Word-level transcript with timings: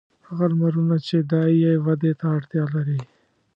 هغه 0.27 0.45
لمرونه 0.51 0.95
چې 1.07 1.17
دی 1.31 1.47
یې 1.63 1.73
ودې 1.85 2.11
ته 2.19 2.25
اړتیا 2.37 2.63
لري. 2.75 2.99